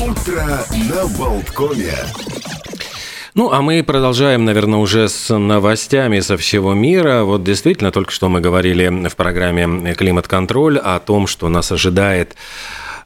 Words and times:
Утро 0.00 0.64
на 0.94 1.06
Болткоме. 1.18 1.92
Ну, 3.34 3.50
а 3.50 3.62
мы 3.62 3.82
продолжаем, 3.82 4.44
наверное, 4.44 4.78
уже 4.78 5.08
с 5.08 5.36
новостями 5.36 6.20
со 6.20 6.36
всего 6.36 6.72
мира. 6.72 7.24
Вот 7.24 7.42
действительно, 7.42 7.90
только 7.90 8.12
что 8.12 8.28
мы 8.28 8.40
говорили 8.40 9.08
в 9.08 9.16
программе 9.16 9.94
«Климат-контроль» 9.94 10.78
о 10.78 11.00
том, 11.00 11.26
что 11.26 11.48
нас 11.48 11.72
ожидает 11.72 12.36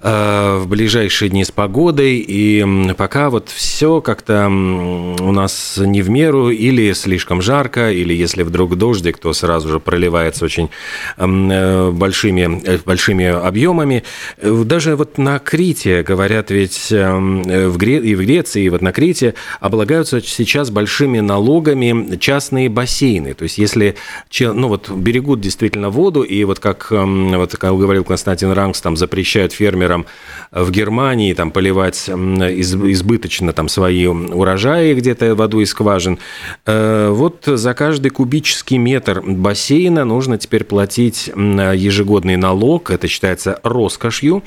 в 0.03 0.65
ближайшие 0.67 1.29
дни 1.29 1.45
с 1.45 1.53
погодой, 1.53 2.17
и 2.17 2.93
пока 2.99 3.31
вот 3.31 3.49
все 3.51 4.01
как-то 4.01 4.47
у 4.49 5.33
нас 5.33 5.79
не 5.79 6.03
в 6.03 6.11
меру, 6.11 6.51
или 6.51 6.93
слишком 6.93 7.41
жарко, 7.41 7.93
или 7.93 8.13
если 8.13 8.43
вдруг 8.43 8.77
дождик, 8.77 9.19
то 9.19 9.33
сразу 9.33 9.69
же 9.69 9.79
проливается 9.79 10.45
очень 10.45 10.71
э, 11.17 11.91
большими, 11.93 12.63
э, 12.65 12.79
большими 12.85 13.27
объемами. 13.27 14.03
Даже 14.43 14.97
вот 14.97 15.19
на 15.19 15.39
Крите, 15.39 16.03
говорят, 16.03 16.51
ведь 16.51 16.89
в 16.91 17.77
Гре... 17.77 17.99
и 17.99 18.17
в 18.17 18.21
Греции, 18.21 18.65
и 18.65 18.69
вот 18.71 18.83
на 18.83 18.91
Крите 18.91 19.35
облагаются 19.61 20.21
сейчас 20.21 20.71
большими 20.71 21.21
налогами 21.21 22.17
частные 22.17 22.69
бассейны. 22.69 23.35
То 23.35 23.45
есть 23.45 23.59
если 23.59 23.95
ну, 24.41 24.67
вот, 24.67 24.91
берегут 24.91 25.41
действительно 25.41 25.91
воду, 25.91 26.23
и 26.23 26.43
вот 26.43 26.59
как, 26.59 26.89
вот, 26.91 27.57
как 27.57 27.79
говорил 27.79 28.03
Константин 28.03 28.51
Рангс, 28.51 28.81
там 28.81 28.97
запрещают 28.97 29.53
фермерам 29.53 29.92
фермерам 29.93 30.07
в 30.51 30.71
Германии 30.71 31.33
там 31.33 31.51
поливать 31.51 32.09
избыточно 32.09 33.53
там 33.53 33.69
свои 33.69 34.07
урожаи 34.07 34.95
где-то 34.95 35.35
воду 35.35 35.61
из 35.61 35.71
скважин. 35.71 36.19
Э, 36.67 37.09
вот 37.11 37.45
за 37.47 37.75
каждый 37.75 38.11
кубический 38.11 38.77
метр 38.77 39.23
бассейна 39.23 40.05
нужно 40.05 40.37
теперь 40.37 40.65
платить 40.65 41.29
ежегодный 41.29 42.37
налог, 42.37 42.91
это 42.91 43.09
считается 43.09 43.61
роскошью, 43.63 44.43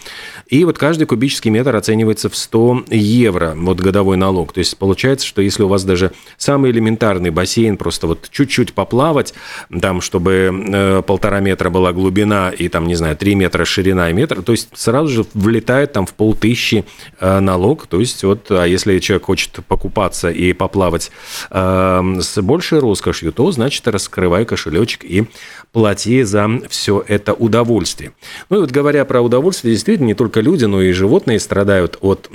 и 0.48 0.64
вот 0.64 0.78
каждый 0.78 1.06
кубический 1.06 1.50
метр 1.50 1.76
оценивается 1.76 2.30
в 2.30 2.36
100 2.36 2.86
евро, 2.92 3.54
вот 3.56 3.80
годовой 3.80 4.18
налог. 4.18 4.54
То 4.54 4.60
есть 4.60 4.78
получается, 4.78 5.26
что 5.26 5.42
если 5.42 5.64
у 5.64 5.68
вас 5.68 5.84
даже 5.84 6.12
самый 6.38 6.70
элементарный 6.70 7.32
бассейн, 7.32 7.78
просто 7.78 8.06
вот 8.06 8.30
чуть-чуть 8.30 8.74
поплавать, 8.74 9.34
там, 9.82 10.02
чтобы 10.02 10.52
э, 10.68 11.02
полтора 11.02 11.40
метра 11.40 11.72
была 11.72 11.94
глубина 11.94 12.52
и 12.52 12.70
там, 12.70 12.86
не 12.86 12.96
знаю, 12.96 13.18
3 13.18 13.36
метра 13.36 13.66
ширина 13.66 14.12
и 14.12 14.14
метр, 14.14 14.44
то 14.44 14.52
есть 14.52 14.70
сразу 14.74 15.08
же 15.08 15.26
влетает 15.36 15.92
там 15.92 16.06
в 16.06 16.14
полтыщи 16.14 16.86
э, 17.20 17.40
налог. 17.40 17.86
То 17.88 18.00
есть 18.00 18.24
вот, 18.24 18.50
а 18.50 18.66
если 18.66 18.98
человек 19.00 19.26
хочет 19.26 19.60
покупаться 19.68 20.32
и 20.32 20.54
поплавать 20.54 21.12
э, 21.52 22.16
с 22.20 22.42
большей 22.42 22.80
роскошью, 22.80 23.32
то, 23.32 23.52
значит, 23.52 23.88
раскрывай 23.88 24.46
кошелечек 24.46 25.04
и 25.04 25.26
плати 25.72 26.24
за 26.24 26.50
все 26.70 27.04
это 27.08 27.34
удовольствие. 27.34 28.14
Ну 28.50 28.58
и 28.58 28.60
вот 28.62 28.72
говоря 28.72 29.06
про 29.06 29.22
удовольствие, 29.22 29.74
действительно, 29.74 30.08
не 30.08 30.14
только 30.16 30.40
люди, 30.40 30.66
но 30.66 30.82
и 30.82 30.92
животные 30.94 31.40
страдают 31.40 31.98
от 32.02 32.30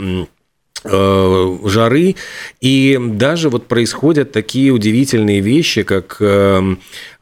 э, 0.85 1.59
жары, 1.65 2.17
и 2.61 2.99
даже 3.01 3.49
вот 3.49 3.67
происходят 3.67 4.33
такие 4.33 4.73
удивительные 4.73 5.41
вещи, 5.41 5.83
как, 5.83 6.21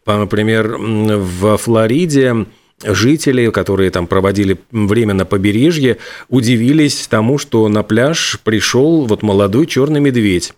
например, 0.06 0.76
в 0.78 1.56
Флориде 1.56 2.46
жители, 2.84 3.50
которые 3.50 3.90
там 3.90 4.06
проводили 4.06 4.58
время 4.70 5.14
на 5.14 5.24
побережье, 5.24 5.98
удивились 6.28 7.06
тому, 7.08 7.38
что 7.38 7.68
на 7.68 7.82
пляж 7.82 8.38
пришел 8.44 9.04
вот 9.06 9.22
молодой 9.22 9.66
черный 9.66 10.00
медведь. 10.00 10.52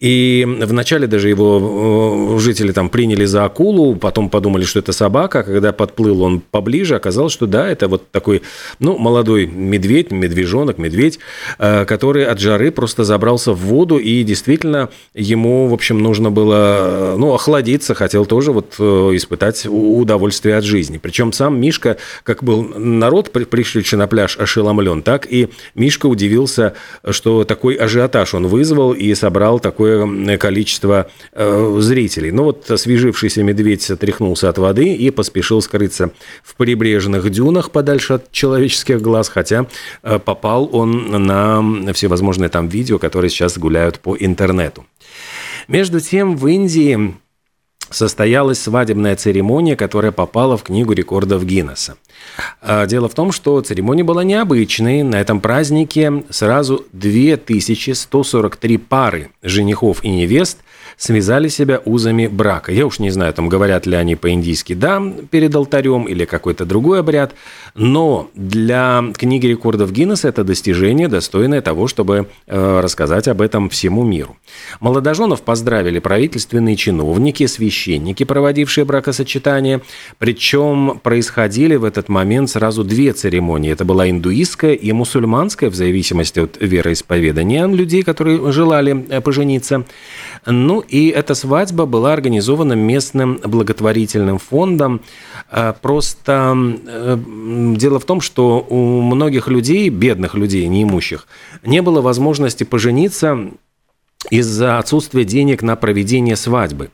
И 0.00 0.46
вначале 0.46 1.06
даже 1.06 1.28
его 1.28 2.36
э, 2.36 2.40
жители 2.40 2.72
там 2.72 2.88
приняли 2.88 3.24
за 3.24 3.44
акулу, 3.44 3.94
потом 3.94 4.30
подумали, 4.30 4.64
что 4.64 4.80
это 4.80 4.92
собака. 4.92 5.42
Когда 5.42 5.72
подплыл 5.72 6.22
он 6.22 6.40
поближе, 6.40 6.96
оказалось, 6.96 7.32
что 7.32 7.46
да, 7.46 7.68
это 7.68 7.86
вот 7.86 8.10
такой, 8.10 8.42
ну, 8.80 8.98
молодой 8.98 9.46
медведь, 9.46 10.10
медвежонок, 10.10 10.78
медведь, 10.78 11.20
э, 11.58 11.84
который 11.84 12.24
от 12.24 12.40
жары 12.40 12.72
просто 12.72 13.04
забрался 13.04 13.52
в 13.52 13.58
воду, 13.58 13.98
и 13.98 14.24
действительно 14.24 14.88
ему, 15.14 15.68
в 15.68 15.74
общем, 15.74 15.98
нужно 15.98 16.30
было, 16.30 17.14
ну, 17.16 17.32
охладиться, 17.32 17.94
хотел 17.94 18.26
тоже 18.26 18.50
вот 18.50 18.74
э, 18.78 18.82
испытать 19.14 19.66
удовольствие 19.68 20.56
от 20.56 20.64
жизни. 20.64 20.98
Причем 20.98 21.32
сам 21.32 21.59
Мишка, 21.60 21.96
как 22.22 22.42
был 22.42 22.62
народ, 22.62 23.30
пришедший 23.30 23.98
на 23.98 24.06
пляж, 24.06 24.36
ошеломлен, 24.38 25.02
так 25.02 25.26
и 25.30 25.48
Мишка 25.74 26.06
удивился, 26.06 26.74
что 27.08 27.44
такой 27.44 27.74
ажиотаж 27.74 28.34
он 28.34 28.46
вызвал 28.46 28.92
и 28.92 29.14
собрал 29.14 29.60
такое 29.60 30.38
количество 30.38 31.10
э, 31.32 31.76
зрителей. 31.80 32.30
Но 32.30 32.36
ну 32.38 32.44
вот 32.44 32.70
освежившийся 32.70 33.42
медведь 33.42 33.90
отряхнулся 33.90 34.48
от 34.48 34.58
воды 34.58 34.94
и 34.94 35.10
поспешил 35.10 35.62
скрыться 35.62 36.10
в 36.42 36.54
прибрежных 36.56 37.28
дюнах 37.30 37.70
подальше 37.70 38.14
от 38.14 38.32
человеческих 38.32 39.00
глаз, 39.00 39.28
хотя 39.28 39.66
э, 40.02 40.18
попал 40.18 40.68
он 40.72 41.10
на 41.26 41.92
всевозможные 41.92 42.48
там 42.48 42.68
видео, 42.68 42.98
которые 42.98 43.30
сейчас 43.30 43.58
гуляют 43.58 44.00
по 44.00 44.16
интернету. 44.18 44.86
Между 45.68 46.00
тем, 46.00 46.36
в 46.36 46.46
Индии 46.46 47.14
состоялась 47.90 48.60
свадебная 48.60 49.16
церемония, 49.16 49.76
которая 49.76 50.12
попала 50.12 50.56
в 50.56 50.62
Книгу 50.62 50.92
рекордов 50.92 51.44
Гиннесса. 51.44 51.96
А, 52.62 52.86
дело 52.86 53.08
в 53.08 53.14
том, 53.14 53.32
что 53.32 53.60
церемония 53.60 54.04
была 54.04 54.24
необычной. 54.24 55.02
На 55.02 55.20
этом 55.20 55.40
празднике 55.40 56.24
сразу 56.30 56.86
2143 56.92 58.78
пары 58.78 59.30
женихов 59.42 60.04
и 60.04 60.10
невест 60.10 60.58
связали 61.00 61.48
себя 61.48 61.80
узами 61.86 62.26
брака. 62.26 62.72
Я 62.72 62.84
уж 62.84 62.98
не 62.98 63.08
знаю, 63.08 63.32
там 63.32 63.48
говорят 63.48 63.86
ли 63.86 63.96
они 63.96 64.16
по-индийски 64.16 64.74
«да» 64.74 65.02
перед 65.30 65.54
алтарем 65.54 66.04
или 66.04 66.26
какой-то 66.26 66.66
другой 66.66 67.00
обряд, 67.00 67.34
но 67.74 68.30
для 68.34 69.02
книги 69.16 69.46
рекордов 69.46 69.92
Гиннесса 69.92 70.28
это 70.28 70.44
достижение, 70.44 71.08
достойное 71.08 71.62
того, 71.62 71.88
чтобы 71.88 72.28
э, 72.46 72.80
рассказать 72.80 73.28
об 73.28 73.40
этом 73.40 73.70
всему 73.70 74.04
миру. 74.04 74.36
Молодоженов 74.78 75.40
поздравили 75.40 76.00
правительственные 76.00 76.76
чиновники, 76.76 77.46
священники, 77.46 78.24
проводившие 78.24 78.84
бракосочетание, 78.84 79.80
причем 80.18 81.00
происходили 81.02 81.76
в 81.76 81.84
этот 81.84 82.10
момент 82.10 82.50
сразу 82.50 82.84
две 82.84 83.14
церемонии. 83.14 83.72
Это 83.72 83.86
была 83.86 84.10
индуистская 84.10 84.74
и 84.74 84.92
мусульманская, 84.92 85.70
в 85.70 85.74
зависимости 85.74 86.40
от 86.40 86.58
вероисповедания 86.60 87.66
людей, 87.66 88.02
которые 88.02 88.52
желали 88.52 89.06
э, 89.08 89.22
пожениться. 89.22 89.86
Ну 90.44 90.84
и 90.90 91.08
эта 91.08 91.34
свадьба 91.34 91.86
была 91.86 92.12
организована 92.12 92.72
местным 92.72 93.40
благотворительным 93.44 94.38
фондом. 94.38 95.00
Э, 95.50 95.72
просто 95.80 96.56
э, 96.86 97.18
дело 97.76 98.00
в 98.00 98.04
том, 98.04 98.20
что 98.20 98.66
у 98.68 99.00
многих 99.00 99.46
людей, 99.48 99.88
бедных 99.88 100.34
людей, 100.34 100.66
неимущих, 100.66 101.28
не 101.64 101.80
было 101.80 102.00
возможности 102.00 102.64
пожениться 102.64 103.38
из-за 104.28 104.78
отсутствия 104.78 105.24
денег 105.24 105.62
на 105.62 105.76
проведение 105.76 106.36
свадьбы. 106.36 106.90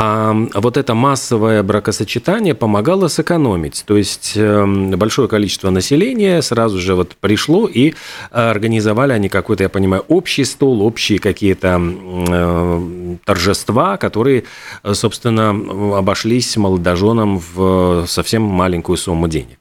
А 0.00 0.32
вот 0.54 0.76
это 0.76 0.94
массовое 0.94 1.62
бракосочетание 1.64 2.54
помогало 2.54 3.08
сэкономить. 3.08 3.82
То 3.84 3.96
есть 3.96 4.34
эм, 4.36 4.90
большое 4.90 5.26
количество 5.26 5.70
населения 5.70 6.40
сразу 6.40 6.78
же 6.78 6.94
вот 6.94 7.16
пришло 7.16 7.66
и 7.66 7.94
организовали 8.30 9.12
они 9.12 9.28
какой-то, 9.28 9.64
я 9.64 9.68
понимаю, 9.68 10.04
общий 10.06 10.44
стол, 10.44 10.82
общие 10.82 11.18
какие-то 11.18 11.80
э, 11.80 13.16
торжества, 13.24 13.96
которые, 13.96 14.44
собственно, 14.92 15.50
обошлись 15.98 16.56
молодоженам 16.56 17.42
в 17.52 18.04
совсем 18.06 18.42
маленькую 18.42 18.98
сумму 18.98 19.26
денег. 19.26 19.58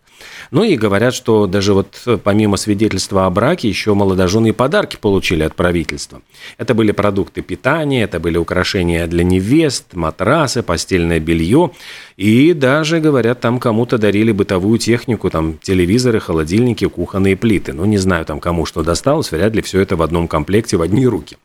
Ну 0.52 0.64
и 0.64 0.76
говорят, 0.76 1.14
что 1.14 1.48
даже 1.48 1.74
вот 1.74 2.02
э, 2.06 2.18
помимо 2.24 2.58
свидетельства 2.58 3.26
о 3.26 3.30
браке, 3.30 3.68
еще 3.68 3.94
молодожены 3.94 4.54
подарки 4.54 4.98
получили 5.00 5.44
от 5.44 5.56
правительства. 5.56 6.22
Это 6.58 6.74
были 6.74 6.92
продукты 6.92 7.42
питания, 7.42 8.04
это 8.04 8.20
были 8.20 8.38
украшения 8.38 9.08
для 9.08 9.24
невест, 9.24 9.94
матрасы, 9.94 10.64
постельное 10.64 11.20
белье. 11.20 11.72
И 12.16 12.54
даже, 12.54 13.00
говорят, 13.00 13.42
там 13.42 13.60
кому-то 13.60 13.98
дарили 13.98 14.32
бытовую 14.32 14.80
технику, 14.80 15.30
там 15.30 15.58
телевизоры, 15.58 16.20
холодильники, 16.20 16.88
кухонные 16.88 17.36
плиты. 17.36 17.74
Ну, 17.74 17.86
не 17.86 17.98
знаю, 17.98 18.26
там 18.26 18.40
кому 18.40 18.66
что 18.66 18.84
досталось, 18.84 19.32
вряд 19.32 19.56
ли 19.56 19.62
все 19.62 19.82
это 19.82 19.96
в 19.96 20.02
одном 20.02 20.28
комплекте, 20.28 20.78
в 20.78 20.82
одни 20.82 21.06
руки. 21.06 21.38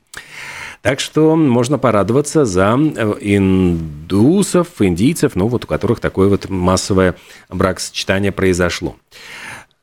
Так 0.82 0.98
что 0.98 1.36
можно 1.36 1.78
порадоваться 1.78 2.44
за 2.44 2.76
э, 2.76 3.14
индусов, 3.20 4.66
индийцев, 4.80 5.36
ну 5.36 5.46
вот 5.46 5.64
у 5.64 5.68
которых 5.68 6.00
такое 6.00 6.28
вот 6.28 6.50
массовое 6.50 7.14
бракосочетание 7.48 8.32
произошло. 8.32 8.96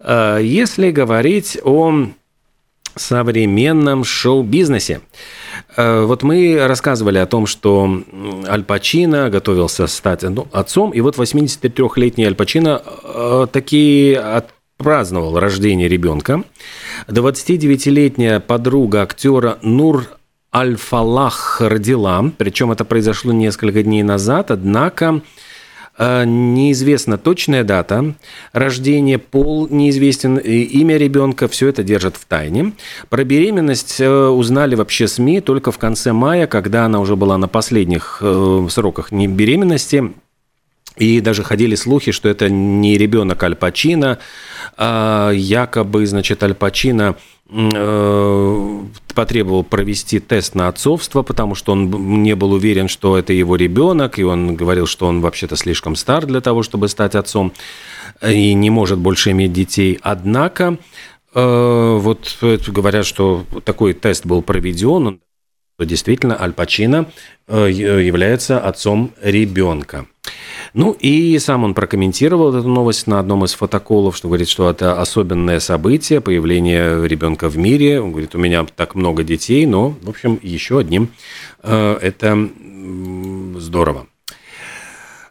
Э, 0.01 0.39
если 0.41 0.91
говорить 0.91 1.57
о 1.63 2.09
современном 2.95 4.03
шоу-бизнесе. 4.03 4.99
Э, 5.77 6.03
вот 6.03 6.23
мы 6.23 6.67
рассказывали 6.67 7.17
о 7.17 7.27
том, 7.27 7.45
что 7.45 8.03
Аль 8.45 8.65
Пачино 8.65 9.29
готовился 9.29 9.87
стать 9.87 10.23
ну, 10.23 10.47
отцом, 10.51 10.91
и 10.91 10.99
вот 10.99 11.15
83-летний 11.15 12.25
Аль 12.25 12.35
Пачино 12.35 12.81
таки 13.53 14.15
отпраздновал 14.15 15.39
рождение 15.39 15.87
ребенка. 15.87 16.43
29-летняя 17.07 18.41
подруга 18.41 19.03
актера 19.03 19.59
Нур 19.61 20.18
Аль-Фалах 20.53 21.61
родила, 21.61 22.31
причем 22.37 22.71
это 22.71 22.85
произошло 22.85 23.31
несколько 23.31 23.83
дней 23.83 24.03
назад, 24.03 24.51
однако 24.51 25.21
Э, 26.01 26.23
неизвестна 26.25 27.17
точная 27.17 27.65
дата 27.65 28.15
рождения, 28.53 29.19
пол 29.19 29.67
неизвестен, 29.69 30.37
имя 30.37 30.95
ребенка, 30.95 31.49
все 31.49 31.67
это 31.67 31.83
держат 31.83 32.15
в 32.15 32.23
тайне. 32.23 32.71
Про 33.09 33.25
беременность 33.25 33.99
узнали 33.99 34.75
вообще 34.75 35.09
СМИ 35.09 35.41
только 35.41 35.73
в 35.73 35.77
конце 35.77 36.13
мая, 36.13 36.47
когда 36.47 36.85
она 36.85 37.01
уже 37.01 37.17
была 37.17 37.37
на 37.37 37.49
последних 37.49 38.23
сроках 38.69 39.11
беременности. 39.11 40.13
И 40.95 41.19
даже 41.21 41.43
ходили 41.43 41.75
слухи, 41.75 42.11
что 42.11 42.29
это 42.29 42.49
не 42.49 42.97
ребенок 42.97 43.41
Аль 43.43 43.55
якобы, 44.79 46.05
значит, 46.07 46.41
Аль 46.41 46.53
Пачино 46.53 47.17
э, 47.49 48.79
потребовал 49.13 49.63
провести 49.63 50.19
тест 50.19 50.55
на 50.55 50.69
отцовство, 50.69 51.21
потому 51.21 51.55
что 51.55 51.73
он 51.73 52.23
не 52.23 52.35
был 52.35 52.53
уверен, 52.53 52.87
что 52.87 53.17
это 53.17 53.33
его 53.33 53.57
ребенок, 53.57 54.19
и 54.19 54.23
он 54.23 54.55
говорил, 54.55 54.87
что 54.87 55.07
он 55.07 55.19
вообще-то 55.19 55.57
слишком 55.57 55.95
стар 55.95 56.25
для 56.25 56.39
того, 56.39 56.63
чтобы 56.63 56.87
стать 56.87 57.15
отцом, 57.15 57.51
и 58.25 58.53
не 58.53 58.69
может 58.69 58.99
больше 58.99 59.31
иметь 59.31 59.51
детей. 59.51 59.99
Однако, 60.01 60.77
э, 61.33 61.97
вот 61.99 62.37
говорят, 62.41 63.05
что 63.05 63.43
такой 63.65 63.93
тест 63.93 64.25
был 64.25 64.41
проведен, 64.41 65.19
действительно 65.77 66.41
Аль 66.41 66.53
Пачино 66.53 67.05
э, 67.47 67.69
является 67.69 68.59
отцом 68.59 69.11
ребенка. 69.21 70.05
Ну 70.73 70.95
и 70.99 71.37
сам 71.39 71.63
он 71.63 71.73
прокомментировал 71.73 72.55
эту 72.55 72.67
новость 72.67 73.07
на 73.07 73.19
одном 73.19 73.45
из 73.45 73.53
фотоколов, 73.53 74.15
что 74.15 74.27
говорит, 74.27 74.47
что 74.47 74.69
это 74.69 75.01
особенное 75.01 75.59
событие, 75.59 76.21
появление 76.21 77.07
ребенка 77.07 77.49
в 77.49 77.57
мире. 77.57 78.01
Он 78.01 78.11
говорит, 78.11 78.35
у 78.35 78.37
меня 78.37 78.65
так 78.75 78.95
много 78.95 79.23
детей, 79.23 79.65
но, 79.65 79.95
в 80.01 80.09
общем, 80.09 80.39
еще 80.41 80.79
одним 80.79 81.09
э, 81.63 81.97
это 82.01 82.49
здорово. 83.57 84.07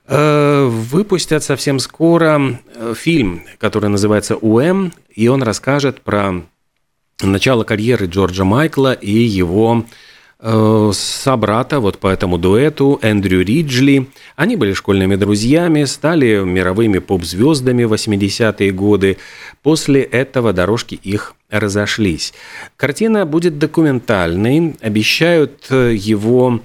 Э, 0.06 0.66
выпустят 0.66 1.44
совсем 1.44 1.78
скоро 1.78 2.58
э, 2.74 2.94
фильм, 2.96 3.42
который 3.58 3.90
называется 3.90 4.36
«УМ», 4.36 4.92
и 5.14 5.28
он 5.28 5.42
расскажет 5.42 6.00
про 6.00 6.42
начало 7.20 7.64
карьеры 7.64 8.06
Джорджа 8.06 8.44
Майкла 8.44 8.92
и 8.92 9.12
его 9.12 9.84
собрата 10.40 11.80
вот 11.80 11.98
по 11.98 12.06
этому 12.06 12.38
дуэту 12.38 13.00
Эндрю 13.02 13.44
Риджли. 13.44 14.06
Они 14.36 14.54
были 14.54 14.72
школьными 14.72 15.16
друзьями, 15.16 15.84
стали 15.84 16.44
мировыми 16.44 16.98
поп-звездами 16.98 17.84
в 17.84 17.92
80-е 17.92 18.70
годы. 18.70 19.16
После 19.62 20.02
этого 20.02 20.52
дорожки 20.52 20.94
их 20.94 21.34
разошлись. 21.50 22.34
Картина 22.76 23.26
будет 23.26 23.58
документальной. 23.58 24.76
Обещают 24.80 25.66
э, 25.70 25.94
его 25.94 26.60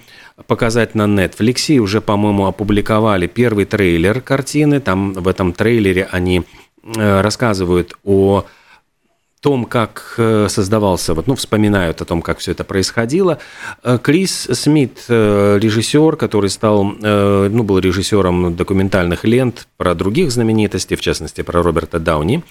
показать 0.45 0.93
на 0.93 1.03
Netflix. 1.03 1.73
И 1.73 1.79
уже, 1.79 1.99
по-моему, 1.99 2.45
опубликовали 2.45 3.25
первый 3.25 3.65
трейлер 3.65 4.21
картины. 4.21 4.81
Там 4.81 5.13
в 5.13 5.27
этом 5.27 5.51
трейлере 5.51 6.07
они 6.11 6.43
э, 6.83 7.21
рассказывают 7.21 7.95
о 8.03 8.45
том, 9.43 9.65
как 9.65 10.15
э, 10.17 10.47
создавался, 10.49 11.13
вот, 11.13 11.27
ну, 11.27 11.35
вспоминают 11.35 12.01
о 12.01 12.05
том, 12.05 12.21
как 12.21 12.37
все 12.37 12.51
это 12.53 12.63
происходило. 12.63 13.39
Э, 13.83 13.99
Крис 14.01 14.47
Смит, 14.53 15.03
э, 15.09 15.59
режиссер, 15.61 16.15
который 16.15 16.49
стал, 16.49 16.83
ну, 16.83 17.63
был 17.63 17.79
режиссером 17.79 18.55
документальных 18.55 19.25
лент 19.25 19.67
про 19.77 19.95
других 19.95 20.31
знаменитостей, 20.31 20.95
в 20.95 21.01
частности, 21.01 21.41
про 21.41 21.61
Роберта 21.61 21.99
Дауни, 21.99 22.41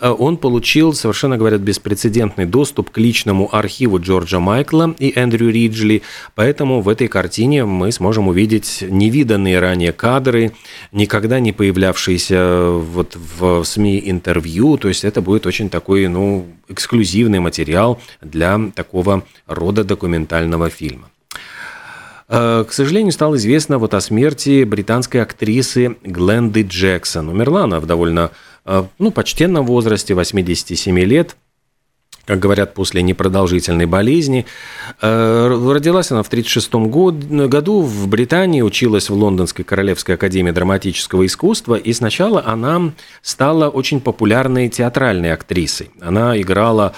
он 0.00 0.36
получил, 0.36 0.94
совершенно, 0.94 1.36
говорят, 1.36 1.60
беспрецедентный 1.60 2.44
доступ 2.44 2.90
к 2.90 2.98
личному 2.98 3.54
архиву 3.54 4.00
Джорджа 4.00 4.40
Майкла 4.40 4.94
и 4.98 5.12
Эндрю 5.14 5.50
Риджли, 5.50 6.02
поэтому 6.34 6.80
в 6.80 6.88
этой 6.88 7.08
картине 7.08 7.64
мы 7.64 7.92
сможем 7.92 8.28
увидеть 8.28 8.84
невиданные 8.88 9.58
ранее 9.60 9.92
кадры, 9.92 10.52
никогда 10.92 11.40
не 11.40 11.52
появлявшиеся 11.52 12.70
вот 12.70 13.16
в 13.16 13.64
СМИ 13.64 14.02
интервью, 14.04 14.76
то 14.76 14.88
есть 14.88 15.04
это 15.04 15.20
будет 15.20 15.46
очень 15.46 15.70
такой, 15.70 16.08
ну, 16.08 16.46
эксклюзивный 16.68 17.40
материал 17.40 18.00
для 18.20 18.60
такого 18.74 19.24
рода 19.46 19.84
документального 19.84 20.70
фильма. 20.70 21.10
Э, 22.28 22.64
к 22.68 22.72
сожалению, 22.72 23.12
стало 23.12 23.36
известно 23.36 23.78
вот 23.78 23.94
о 23.94 24.00
смерти 24.00 24.64
британской 24.64 25.22
актрисы 25.22 25.96
Гленды 26.02 26.62
Джексон. 26.62 27.28
Умерла 27.28 27.64
она 27.64 27.80
в 27.80 27.86
довольно 27.86 28.20
э, 28.30 28.30
ну, 28.98 29.10
почтенном 29.10 29.66
возрасте, 29.66 30.14
87 30.14 30.98
лет 31.00 31.36
как 32.26 32.40
говорят, 32.40 32.74
после 32.74 33.02
непродолжительной 33.02 33.86
болезни. 33.86 34.46
Э, 35.00 35.46
родилась 35.46 36.10
она 36.10 36.22
в 36.24 36.26
1936 36.26 37.48
году 37.48 37.82
в 37.82 38.08
Британии, 38.08 38.62
училась 38.62 39.08
в 39.08 39.14
Лондонской 39.14 39.64
Королевской 39.64 40.16
Академии 40.16 40.50
драматического 40.50 41.24
искусства, 41.24 41.76
и 41.76 41.92
сначала 41.92 42.42
она 42.44 42.92
стала 43.22 43.68
очень 43.68 44.00
популярной 44.00 44.68
театральной 44.68 45.32
актрисой. 45.32 45.90
Она 46.00 46.38
играла 46.40 46.94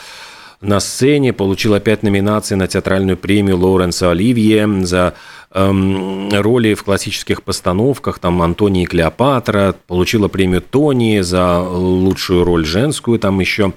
на 0.60 0.81
сцене, 0.81 1.32
получила 1.32 1.81
пять 1.81 2.02
номинаций 2.02 2.56
на 2.56 2.66
театральную 2.66 3.16
премию 3.16 3.58
Лоуренса 3.58 4.10
Оливье 4.10 4.69
за 4.84 5.14
эм, 5.52 6.31
роли 6.32 6.75
в 6.75 6.82
классических 6.82 7.43
постановках, 7.43 8.19
там 8.19 8.43
Антония 8.43 8.82
и 8.82 8.87
Клеопатра, 8.87 9.75
получила 9.87 10.28
премию 10.28 10.60
Тони 10.62 11.20
за 11.20 11.60
лучшую 11.60 12.44
роль 12.44 12.64
женскую, 12.64 13.19
там 13.19 13.38
еще 13.40 13.72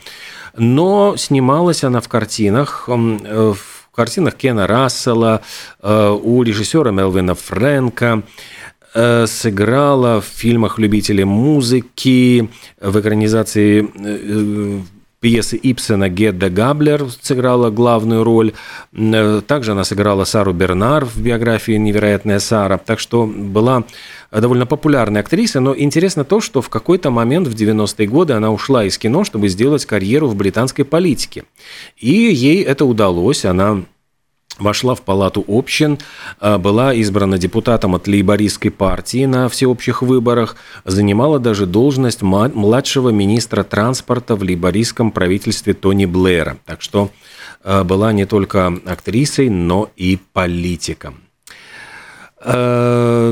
но 0.57 1.15
снималась 1.17 1.83
она 1.83 2.01
в 2.01 2.07
картинах, 2.07 2.85
э, 2.87 2.93
в 2.93 3.95
картинах 3.95 4.35
Кена 4.35 4.67
Рассела, 4.67 5.41
э, 5.81 6.17
у 6.21 6.43
режиссера 6.43 6.91
Мелвина 6.91 7.35
Фрэнка, 7.35 8.23
э, 8.93 9.25
сыграла 9.27 10.21
в 10.21 10.25
фильмах 10.25 10.77
любителей 10.79 11.23
музыки, 11.23 12.49
в 12.79 12.99
экранизации 12.99 13.87
пьесы 15.21 15.57
Ипсена 15.61 16.09
Гедда 16.09 16.49
Габлер 16.49 17.05
сыграла 17.21 17.69
главную 17.69 18.23
роль. 18.23 18.53
Также 19.47 19.71
она 19.71 19.83
сыграла 19.83 20.25
Сару 20.25 20.51
Бернар 20.51 21.05
в 21.05 21.21
биографии 21.21 21.73
«Невероятная 21.73 22.39
Сара». 22.39 22.77
Так 22.77 22.99
что 22.99 23.25
была 23.25 23.85
довольно 24.31 24.65
популярной 24.65 25.21
актрисой, 25.21 25.61
но 25.61 25.77
интересно 25.77 26.25
то, 26.25 26.41
что 26.41 26.61
в 26.61 26.69
какой-то 26.69 27.11
момент 27.11 27.47
в 27.47 27.53
90-е 27.53 28.07
годы 28.07 28.33
она 28.33 28.51
ушла 28.51 28.83
из 28.83 28.97
кино, 28.97 29.23
чтобы 29.23 29.47
сделать 29.47 29.85
карьеру 29.85 30.27
в 30.27 30.35
британской 30.35 30.85
политике. 30.85 31.43
И 31.97 32.09
ей 32.09 32.63
это 32.63 32.85
удалось, 32.85 33.45
она 33.45 33.83
вошла 34.59 34.95
в 34.95 35.01
палату 35.01 35.43
общин, 35.47 35.99
а, 36.39 36.57
была 36.57 36.93
избрана 36.93 37.37
депутатом 37.37 37.95
от 37.95 38.07
лейбористской 38.07 38.71
партии 38.71 39.25
на 39.25 39.49
всеобщих 39.49 40.01
выборах, 40.01 40.55
занимала 40.85 41.39
даже 41.39 41.65
должность 41.65 42.21
младшего 42.21 43.09
министра 43.09 43.63
транспорта 43.63 44.35
в 44.35 44.43
лейбористском 44.43 45.11
правительстве 45.11 45.73
Тони 45.73 46.05
Блэра. 46.05 46.57
Так 46.65 46.81
что 46.81 47.09
а, 47.63 47.83
была 47.83 48.13
не 48.13 48.25
только 48.25 48.73
актрисой, 48.85 49.49
но 49.49 49.89
и 49.95 50.19
политиком. 50.33 51.21
А, 52.43 53.31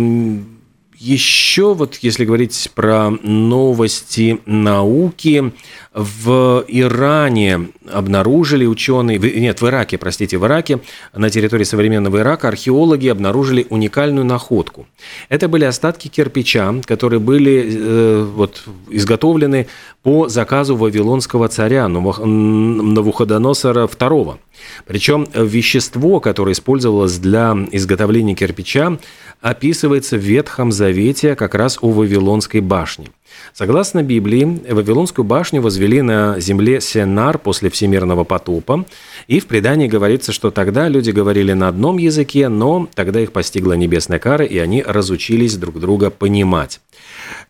еще 0.99 1.73
вот, 1.75 1.95
если 2.01 2.25
говорить 2.25 2.71
про 2.75 3.09
новости 3.09 4.41
науки, 4.45 5.53
в 5.93 6.65
Иране 6.67 7.69
обнаружили 7.91 8.65
ученые, 8.65 9.17
нет, 9.17 9.61
в 9.61 9.67
Ираке, 9.67 9.97
простите, 9.97 10.37
в 10.37 10.45
Ираке, 10.45 10.79
на 11.13 11.31
территории 11.31 11.63
современного 11.63 12.19
Ирака 12.19 12.47
археологи 12.47 13.07
обнаружили 13.07 13.65
уникальную 13.69 14.23
находку. 14.23 14.85
Это 15.29 15.47
были 15.47 15.65
остатки 15.65 16.07
кирпича, 16.07 16.75
которые 16.85 17.19
были 17.19 17.65
э, 17.75 18.23
вот, 18.23 18.63
изготовлены 18.89 19.65
по 20.03 20.29
заказу 20.29 20.75
вавилонского 20.75 21.47
царя 21.47 21.87
Навуходоносора 21.87 23.85
II. 23.85 24.37
Причем 24.85 25.25
вещество, 25.33 26.19
которое 26.19 26.51
использовалось 26.51 27.17
для 27.17 27.57
изготовления 27.71 28.35
кирпича, 28.35 28.99
описывается 29.41 30.17
в 30.17 30.21
Ветхом 30.21 30.71
Завете 30.71 31.35
как 31.35 31.55
раз 31.55 31.79
у 31.81 31.89
Вавилонской 31.89 32.61
башни. 32.61 33.09
Согласно 33.53 34.03
Библии, 34.03 34.61
Вавилонскую 34.69 35.25
башню 35.25 35.61
возвели 35.61 36.01
на 36.01 36.39
земле 36.39 36.81
Сенар 36.81 37.37
после 37.37 37.69
всемирного 37.69 38.23
потопа, 38.23 38.85
и 39.27 39.39
в 39.39 39.47
предании 39.47 39.87
говорится, 39.87 40.31
что 40.31 40.51
тогда 40.51 40.87
люди 40.87 41.11
говорили 41.11 41.53
на 41.53 41.67
одном 41.67 41.97
языке, 41.97 42.47
но 42.47 42.87
тогда 42.93 43.19
их 43.19 43.31
постигла 43.31 43.73
небесная 43.73 44.19
кара, 44.19 44.45
и 44.45 44.57
они 44.57 44.83
разучились 44.83 45.57
друг 45.57 45.79
друга 45.79 46.09
понимать. 46.09 46.79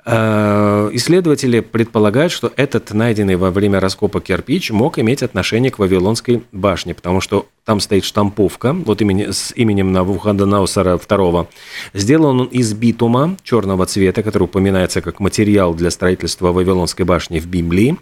Э, 0.06 0.90
исследователи 0.94 1.60
предполагают, 1.60 2.32
что 2.32 2.52
этот 2.56 2.94
найденный 2.94 3.36
во 3.36 3.52
время 3.52 3.80
раскопа 3.80 4.22
кирпич 4.22 4.72
мог 4.72 4.98
иметь 4.98 5.22
отношение 5.24 5.72
к 5.72 5.80
Вавилонской 5.80 6.44
башне, 6.52 6.94
потому 6.94 7.22
что 7.22 7.46
там 7.66 7.80
стоит 7.80 8.06
штамповка 8.06 8.74
вот 8.74 9.02
имени, 9.02 9.32
с 9.32 9.54
именем 9.56 9.92
Навуходоносора 9.92 10.96
II. 10.96 11.48
Сделан 11.94 12.42
он 12.42 12.48
из 12.48 12.74
битума 12.74 13.38
черного 13.44 13.86
цвета, 13.86 14.24
который 14.24 14.44
упоминается 14.44 15.02
как 15.02 15.20
материал 15.20 15.74
для 15.74 15.92
строительства 15.92 16.52
Вавилонской 16.52 17.06
башни 17.06 17.40
в 17.40 17.48
Библии. 17.48 17.98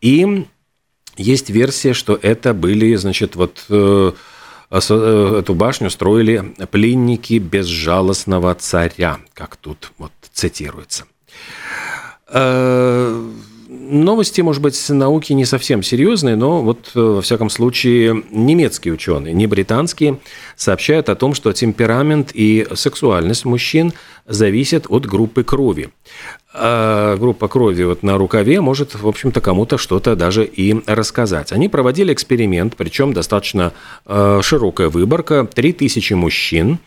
И 0.00 0.46
есть 1.16 1.50
версия, 1.50 1.92
что 1.92 2.18
это 2.20 2.54
были, 2.54 2.94
значит, 2.94 3.36
вот 3.36 3.64
э, 3.68 4.12
эту 4.72 5.54
башню 5.54 5.90
строили 5.90 6.54
пленники 6.70 7.38
безжалостного 7.38 8.54
царя, 8.54 9.18
как 9.34 9.56
тут 9.56 9.92
вот 9.98 10.12
цитируется. 10.32 11.04
Новости, 13.92 14.40
может 14.40 14.62
быть, 14.62 14.88
науки 14.90 15.32
не 15.32 15.44
совсем 15.44 15.82
серьезные, 15.82 16.36
но 16.36 16.62
вот, 16.62 16.92
э, 16.94 17.00
во 17.00 17.20
всяком 17.22 17.50
случае, 17.50 18.22
немецкие 18.30 18.94
ученые, 18.94 19.34
не 19.34 19.46
британские, 19.46 20.18
сообщают 20.62 21.08
о 21.08 21.16
том, 21.16 21.34
что 21.34 21.52
темперамент 21.52 22.30
и 22.32 22.66
сексуальность 22.74 23.44
мужчин 23.44 23.92
зависят 24.26 24.86
от 24.88 25.06
группы 25.06 25.42
крови 25.42 25.90
а 26.54 27.16
группа 27.16 27.48
крови 27.48 27.82
вот 27.84 28.02
на 28.02 28.18
рукаве 28.18 28.60
может, 28.60 28.94
в 28.94 29.08
общем-то, 29.08 29.40
кому-то 29.40 29.78
что-то 29.78 30.16
даже 30.16 30.44
и 30.44 30.76
рассказать. 30.86 31.52
Они 31.52 31.68
проводили 31.68 32.12
эксперимент, 32.12 32.76
причем 32.76 33.14
достаточно 33.14 33.72
э, 34.04 34.40
широкая 34.42 34.90
выборка, 34.90 35.46
3000 35.46 36.12
мужчин, 36.12 36.78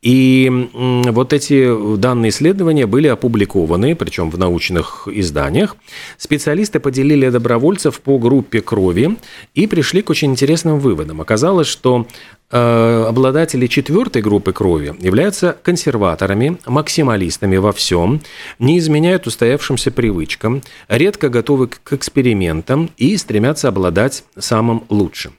и 0.00 0.50
вот 0.72 1.32
эти 1.32 1.96
данные 1.96 2.30
исследования 2.30 2.86
были 2.86 3.06
опубликованы, 3.06 3.94
причем 3.94 4.30
в 4.30 4.38
научных 4.38 5.06
изданиях. 5.06 5.76
Специалисты 6.16 6.80
поделили 6.80 7.28
добровольцев 7.28 8.00
по 8.00 8.18
группе 8.18 8.62
крови 8.62 9.16
и 9.54 9.66
пришли 9.66 10.02
к 10.02 10.10
очень 10.10 10.32
интересным 10.32 10.80
выводам. 10.80 11.20
Оказалось, 11.20 11.68
что 11.68 12.08
обладатели 12.52 13.66
четвертой 13.66 14.20
группы 14.22 14.52
крови 14.52 14.94
являются 15.00 15.56
консерваторами, 15.62 16.58
максималистами 16.66 17.56
во 17.56 17.72
всем, 17.72 18.20
не 18.58 18.78
изменяют 18.78 19.26
устоявшимся 19.26 19.90
привычкам, 19.90 20.62
редко 20.88 21.28
готовы 21.28 21.68
к 21.68 21.92
экспериментам 21.92 22.90
и 22.96 23.16
стремятся 23.16 23.68
обладать 23.68 24.24
самым 24.38 24.84
лучшим. 24.90 25.32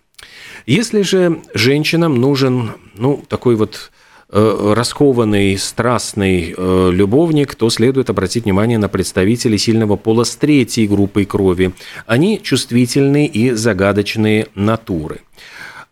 Если 0.65 1.01
же 1.01 1.41
женщинам 1.53 2.20
нужен 2.20 2.72
ну, 2.96 3.24
такой 3.27 3.55
вот 3.55 3.91
э, 4.29 4.74
раскованный, 4.75 5.58
страстный 5.58 6.55
э, 6.55 6.89
любовник, 6.91 7.55
то 7.55 7.70
следует 7.70 8.10
обратить 8.10 8.46
внимание 8.46 8.77
на 8.77 8.88
представителей 8.88 9.58
сильного 9.58 9.98
пола 9.98 10.24
с 10.24 10.36
третьей 10.36 10.88
группой 10.88 11.25
крови. 11.25 11.74
Они 12.08 12.41
чувствительные 12.41 13.27
и 13.27 13.51
загадочные 13.51 14.48
натуры– 14.55 15.22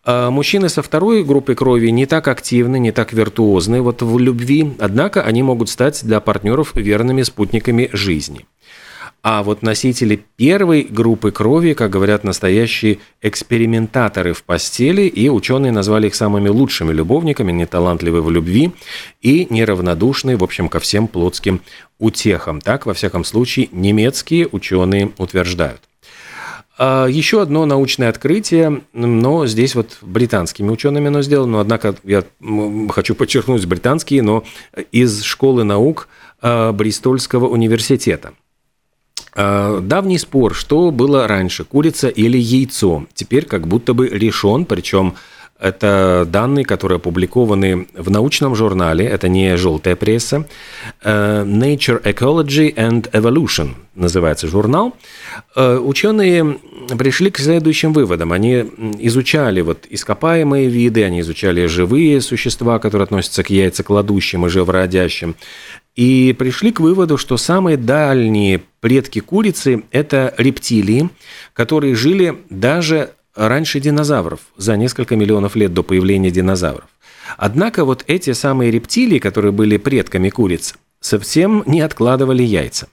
мужчины 0.06 0.70
со 0.70 0.82
второй 0.82 1.24
группой 1.24 1.56
крови 1.56 1.90
не 1.90 2.06
так 2.06 2.28
активны, 2.28 2.80
не 2.80 2.92
так 2.92 3.14
виртуозны 3.14 3.82
вот 3.82 4.02
в 4.02 4.18
любви, 4.20 4.74
однако 4.80 5.22
они 5.22 5.44
могут 5.44 5.70
стать 5.70 6.04
для 6.04 6.20
партнеров 6.20 6.76
верными 6.76 7.22
спутниками 7.22 7.90
жизни. 7.94 8.46
А 9.24 9.44
вот 9.44 9.62
носители 9.62 10.24
первой 10.36 10.82
группы 10.82 11.32
крови, 11.32 11.74
как 11.74 11.92
говорят 11.92 12.24
настоящие 12.24 12.98
экспериментаторы 13.22 14.34
в 14.34 14.44
постели, 14.44 15.04
и 15.04 15.30
ученые 15.30 15.72
назвали 15.72 16.08
их 16.08 16.16
самыми 16.16 16.50
лучшими 16.50 16.92
любовниками, 16.92 17.52
неталантливые 17.52 18.24
в 18.24 18.32
любви 18.32 18.72
и 19.22 19.46
неравнодушные, 19.52 20.38
в 20.38 20.44
общем, 20.44 20.70
ко 20.70 20.80
всем 20.80 21.08
плотским 21.08 21.62
утехам. 22.00 22.62
Так, 22.62 22.88
во 22.88 22.96
всяком 22.96 23.24
случае, 23.24 23.70
немецкие 23.72 24.48
ученые 24.52 25.12
утверждают. 25.20 25.91
А, 26.78 27.06
еще 27.08 27.42
одно 27.42 27.66
научное 27.66 28.10
открытие, 28.10 28.82
но 28.94 29.46
здесь 29.46 29.76
вот 29.76 29.98
британскими 30.02 30.70
учеными 30.70 31.08
оно 31.08 31.22
сделано, 31.22 31.54
но 31.54 31.60
однако 31.60 31.96
я 32.04 32.24
хочу 32.90 33.16
подчеркнуть 33.16 33.66
британские, 33.66 34.22
но 34.22 34.44
из 34.92 35.24
школы 35.24 35.64
наук 35.64 36.08
а, 36.42 36.72
Бристольского 36.72 37.48
университета. 37.48 38.34
А, 39.34 39.80
давний 39.80 40.18
спор, 40.18 40.54
что 40.54 40.92
было 40.92 41.28
раньше, 41.28 41.64
курица 41.64 42.08
или 42.08 42.38
яйцо, 42.38 43.06
теперь 43.14 43.46
как 43.46 43.68
будто 43.68 43.94
бы 43.94 44.08
решен, 44.08 44.66
причем 44.66 45.16
это 45.62 46.28
данные, 46.28 46.66
которые 46.66 46.98
опубликованы 46.98 47.88
в 47.94 48.10
научном 48.10 48.56
журнале, 48.56 49.06
это 49.06 49.30
не 49.30 49.56
желтая 49.58 49.96
пресса, 49.96 50.48
э, 51.04 51.44
Nature 51.46 52.02
Ecology 52.04 52.74
and 52.74 53.12
Evolution 53.12 53.76
называется 53.94 54.48
журнал. 54.48 54.96
Э, 55.56 55.78
ученые 55.78 56.58
пришли 56.98 57.30
к 57.30 57.38
следующим 57.38 57.94
выводам. 57.94 58.34
Они 58.34 58.66
изучали 59.00 59.62
вот 59.62 59.86
ископаемые 59.90 60.68
виды, 60.68 61.04
они 61.04 61.20
изучали 61.20 61.68
живые 61.68 62.22
существа, 62.22 62.80
которые 62.80 63.04
относятся 63.04 63.44
к 63.44 63.52
яйцекладущим 63.52 64.48
и 64.48 64.50
живородящим, 64.50 65.36
и 65.96 66.36
пришли 66.38 66.72
к 66.72 66.80
выводу, 66.80 67.18
что 67.18 67.38
самые 67.38 67.78
дальние 67.78 68.64
предки 68.80 69.20
курицы– 69.20 69.84
это 69.92 70.34
рептилии, 70.38 71.10
которые 71.54 71.96
жили 71.96 72.40
даже 72.50 73.12
раньше 73.36 73.80
динозавров, 73.80 74.40
за 74.58 74.78
несколько 74.78 75.16
миллионов 75.16 75.56
лет 75.56 75.74
до 75.74 75.84
появления 75.84 76.32
динозавров. 76.32 76.88
Однако 77.38 77.86
вот 77.86 78.04
эти 78.08 78.34
самые 78.34 78.72
рептилии, 78.72 79.20
которые 79.20 79.52
были 79.52 79.78
предками 79.78 80.30
куриц, 80.30 80.76
совсем 81.00 81.64
не 81.66 81.82
откладывали 81.82 82.44
яйца. 82.44 82.88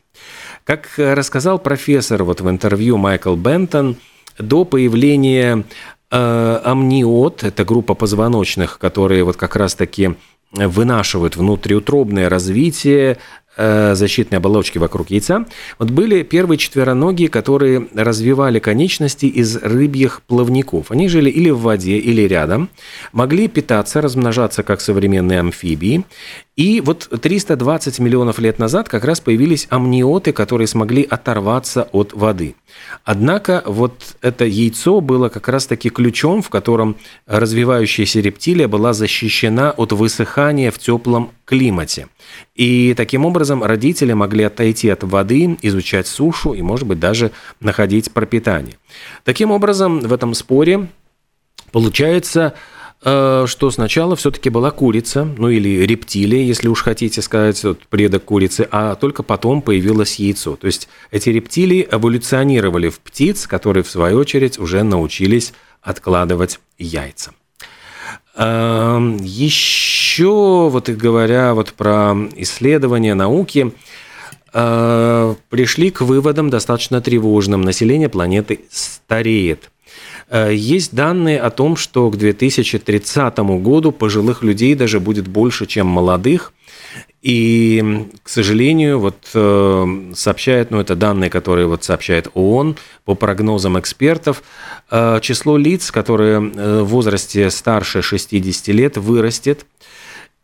Как 0.64 0.88
рассказал 0.96 1.58
профессор 1.58 2.24
вот 2.24 2.40
в 2.40 2.48
интервью 2.48 2.98
Майкл 2.98 3.34
Бентон, 3.36 3.96
до 4.38 4.64
появления 4.64 5.64
э, 6.10 6.60
амниот, 6.64 7.42
это 7.42 7.64
группа 7.64 7.94
позвоночных, 7.94 8.78
которые 8.78 9.24
вот 9.24 9.36
как 9.36 9.56
раз-таки 9.56 10.14
вынашивают 10.52 11.36
внутриутробное 11.36 12.28
развитие 12.28 13.18
Э, 13.60 13.96
защитной 13.96 14.38
оболочки 14.38 14.78
вокруг 14.78 15.10
яйца, 15.10 15.44
вот 15.80 15.90
были 15.90 16.22
первые 16.22 16.58
четвероногие, 16.58 17.28
которые 17.28 17.88
развивали 17.92 18.60
конечности 18.60 19.26
из 19.26 19.56
рыбьих 19.56 20.22
плавников. 20.28 20.92
Они 20.92 21.08
жили 21.08 21.28
или 21.28 21.50
в 21.50 21.58
воде, 21.58 21.98
или 21.98 22.22
рядом, 22.22 22.68
могли 23.12 23.48
питаться, 23.48 24.00
размножаться, 24.00 24.62
как 24.62 24.80
современные 24.80 25.40
амфибии, 25.40 26.04
и 26.58 26.80
вот 26.80 27.08
320 27.08 28.00
миллионов 28.00 28.40
лет 28.40 28.58
назад 28.58 28.88
как 28.88 29.04
раз 29.04 29.20
появились 29.20 29.68
амниоты, 29.70 30.32
которые 30.32 30.66
смогли 30.66 31.04
оторваться 31.04 31.88
от 31.92 32.12
воды. 32.14 32.56
Однако 33.04 33.62
вот 33.64 34.16
это 34.22 34.44
яйцо 34.44 35.00
было 35.00 35.28
как 35.28 35.46
раз-таки 35.46 35.88
ключом, 35.88 36.42
в 36.42 36.50
котором 36.50 36.96
развивающаяся 37.26 38.18
рептилия 38.18 38.66
была 38.66 38.92
защищена 38.92 39.70
от 39.70 39.92
высыхания 39.92 40.72
в 40.72 40.80
теплом 40.80 41.30
климате. 41.44 42.08
И 42.56 42.92
таким 42.96 43.24
образом 43.24 43.62
родители 43.62 44.12
могли 44.12 44.42
отойти 44.42 44.88
от 44.88 45.04
воды, 45.04 45.56
изучать 45.62 46.08
сушу 46.08 46.54
и, 46.54 46.62
может 46.62 46.88
быть, 46.88 46.98
даже 46.98 47.30
находить 47.60 48.10
пропитание. 48.10 48.78
Таким 49.22 49.52
образом, 49.52 50.00
в 50.00 50.12
этом 50.12 50.34
споре 50.34 50.88
получается 51.70 52.54
что 53.00 53.70
сначала 53.70 54.16
все-таки 54.16 54.50
была 54.50 54.70
курица, 54.70 55.24
ну 55.24 55.48
или 55.48 55.86
рептилия, 55.86 56.42
если 56.42 56.68
уж 56.68 56.82
хотите 56.82 57.22
сказать, 57.22 57.62
вот, 57.62 57.86
предок 57.86 58.24
курицы, 58.24 58.66
а 58.70 58.96
только 58.96 59.22
потом 59.22 59.62
появилось 59.62 60.16
яйцо. 60.16 60.56
То 60.56 60.66
есть 60.66 60.88
эти 61.12 61.30
рептилии 61.30 61.86
эволюционировали 61.90 62.88
в 62.88 62.98
птиц, 62.98 63.46
которые 63.46 63.84
в 63.84 63.90
свою 63.90 64.18
очередь 64.18 64.58
уже 64.58 64.82
научились 64.82 65.52
откладывать 65.80 66.58
яйца. 66.76 67.32
Эм, 68.36 69.18
Еще, 69.22 70.68
вот 70.68 70.88
говоря 70.88 71.54
вот 71.54 71.74
про 71.74 72.16
исследования 72.36 73.14
науки, 73.14 73.72
э, 74.52 75.34
пришли 75.50 75.90
к 75.90 76.00
выводам 76.00 76.50
достаточно 76.50 77.00
тревожным. 77.00 77.62
Население 77.62 78.08
планеты 78.08 78.60
стареет– 78.70 79.70
Э, 79.77 79.77
есть 80.30 80.94
данные 80.94 81.40
о 81.40 81.50
том, 81.50 81.76
что 81.76 82.10
к 82.10 82.16
2030 82.16 83.38
году 83.38 83.92
пожилых 83.92 84.42
людей 84.42 84.74
даже 84.74 85.00
будет 85.00 85.26
больше, 85.26 85.66
чем 85.66 85.86
молодых. 85.86 86.52
И, 87.20 88.06
к 88.22 88.28
сожалению, 88.28 89.00
вот 89.00 89.16
э, 89.34 90.12
сообщает, 90.14 90.70
ну 90.70 90.78
это 90.78 90.94
данные, 90.94 91.30
которые 91.30 91.66
вот 91.66 91.82
сообщает 91.82 92.28
ООН 92.34 92.76
по 93.04 93.14
прогнозам 93.14 93.78
экспертов, 93.78 94.42
э, 94.90 95.18
число 95.20 95.56
лиц, 95.56 95.90
которые 95.90 96.38
в 96.38 96.84
возрасте 96.84 97.50
старше 97.50 98.02
60 98.02 98.68
лет 98.68 98.96
вырастет 98.96 99.66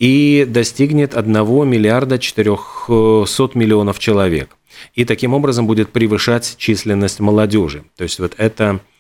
и 0.01 0.47
достигнет 0.49 1.15
1 1.15 1.33
миллиарда 1.69 2.19
400 2.19 3.51
миллионов 3.55 4.01
человек. 4.01 4.57
И 4.95 5.05
таким 5.05 5.33
образом 5.35 5.69
будет 5.69 5.91
превышать 5.91 6.57
численность 6.59 7.21
молодежи. 7.21 7.85
То 7.97 8.03
есть 8.03 8.19
вот 8.19 8.35
это 8.37 8.81
Э, 8.81 8.94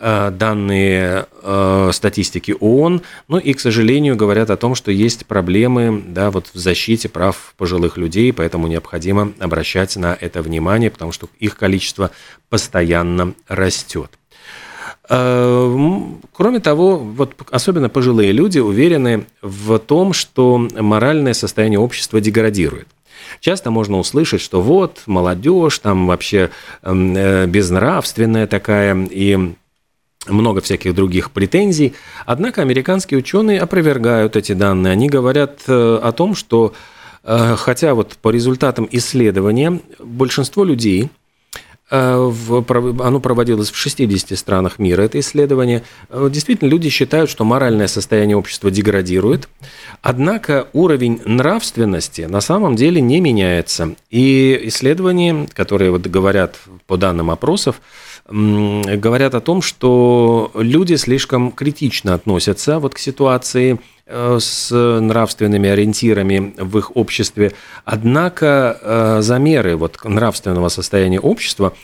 данные 0.00 1.26
э, 1.42 1.90
статистики 1.92 2.54
ООН, 2.58 3.02
ну 3.26 3.38
и, 3.38 3.52
к 3.52 3.60
сожалению, 3.60 4.16
говорят 4.16 4.50
о 4.50 4.56
том, 4.56 4.74
что 4.74 4.92
есть 4.92 5.26
проблемы 5.26 6.02
да, 6.06 6.30
вот 6.30 6.50
в 6.52 6.58
защите 6.58 7.08
прав 7.08 7.54
пожилых 7.56 7.96
людей, 7.96 8.32
поэтому 8.32 8.68
необходимо 8.68 9.32
обращать 9.40 9.96
на 9.96 10.16
это 10.18 10.42
внимание, 10.42 10.90
потому 10.90 11.12
что 11.12 11.28
их 11.40 11.56
количество 11.56 12.10
постоянно 12.48 13.34
растет. 13.48 14.10
Э, 15.08 15.76
кроме 16.32 16.60
того, 16.60 16.98
вот 16.98 17.34
особенно 17.50 17.88
пожилые 17.88 18.32
люди 18.32 18.58
уверены 18.58 19.26
в 19.42 19.78
том, 19.78 20.12
что 20.12 20.58
моральное 20.58 21.34
состояние 21.34 21.78
общества 21.80 22.20
деградирует. 22.20 22.88
Часто 23.40 23.70
можно 23.70 23.98
услышать, 23.98 24.40
что 24.40 24.62
вот 24.62 25.02
молодежь 25.06 25.78
там 25.78 26.06
вообще 26.06 26.50
эм, 26.82 27.14
безнравственная 27.50 28.46
такая, 28.46 28.96
и 29.10 29.54
много 30.28 30.60
всяких 30.60 30.94
других 30.94 31.30
претензий. 31.30 31.94
Однако 32.26 32.62
американские 32.62 33.18
ученые 33.18 33.60
опровергают 33.60 34.36
эти 34.36 34.52
данные. 34.52 34.92
Они 34.92 35.08
говорят 35.08 35.60
э, 35.66 36.00
о 36.02 36.12
том, 36.12 36.34
что 36.34 36.72
э, 37.24 37.56
хотя 37.56 37.94
вот 37.94 38.16
по 38.20 38.30
результатам 38.30 38.88
исследования 38.90 39.80
большинство 39.98 40.64
людей, 40.64 41.10
э, 41.90 42.32
оно 43.00 43.20
проводилось 43.20 43.70
в 43.70 43.76
60 43.76 44.38
странах 44.38 44.78
мира, 44.78 45.02
это 45.02 45.18
исследование. 45.20 45.82
Действительно, 46.10 46.68
люди 46.68 46.88
считают, 46.90 47.30
что 47.30 47.44
моральное 47.44 47.88
состояние 47.88 48.36
общества 48.36 48.70
деградирует, 48.70 49.48
однако 50.02 50.68
уровень 50.72 51.20
нравственности 51.24 52.22
на 52.22 52.40
самом 52.40 52.76
деле 52.76 53.00
не 53.00 53.20
меняется. 53.20 53.94
И 54.10 54.60
исследования, 54.64 55.48
которые 55.54 55.90
вот 55.90 56.06
говорят 56.06 56.56
по 56.86 56.96
данным 56.96 57.30
опросов, 57.30 57.80
говорят 58.28 59.34
о 59.34 59.40
том, 59.40 59.62
что 59.62 60.50
люди 60.54 60.94
слишком 60.96 61.50
критично 61.50 62.14
относятся 62.14 62.78
вот 62.78 62.94
к 62.94 62.98
ситуации 62.98 63.80
э, 64.06 64.38
с 64.38 64.70
нравственными 65.00 65.70
ориентирами 65.70 66.54
в 66.58 66.78
их 66.78 66.94
обществе. 66.96 67.52
Однако 67.84 68.78
э, 68.80 69.22
замеры 69.22 69.76
вот 69.76 69.98
нравственного 70.04 70.68
состояния 70.68 71.20
общества 71.20 71.74